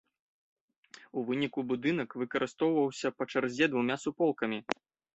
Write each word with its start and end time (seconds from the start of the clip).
У 1.19 1.25
выніку 1.27 1.59
будынак 1.73 2.17
выкарыстоўваўся 2.23 3.15
па 3.19 3.23
чарзе 3.31 3.65
двума 3.75 4.03
суполкамі. 4.09 4.57